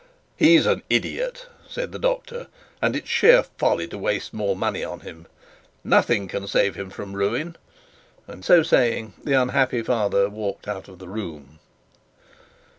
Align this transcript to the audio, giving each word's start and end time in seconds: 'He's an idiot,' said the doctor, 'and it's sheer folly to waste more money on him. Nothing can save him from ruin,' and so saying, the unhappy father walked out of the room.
'He's 0.35 0.65
an 0.65 0.81
idiot,' 0.89 1.45
said 1.69 1.91
the 1.91 1.99
doctor, 1.99 2.47
'and 2.81 2.95
it's 2.95 3.07
sheer 3.07 3.43
folly 3.43 3.87
to 3.89 3.99
waste 3.99 4.33
more 4.33 4.55
money 4.55 4.83
on 4.83 5.01
him. 5.01 5.27
Nothing 5.83 6.27
can 6.27 6.47
save 6.47 6.73
him 6.73 6.89
from 6.89 7.13
ruin,' 7.13 7.55
and 8.27 8.43
so 8.43 8.63
saying, 8.63 9.13
the 9.23 9.33
unhappy 9.39 9.83
father 9.83 10.27
walked 10.27 10.67
out 10.67 10.87
of 10.87 10.97
the 10.97 11.07
room. 11.07 11.59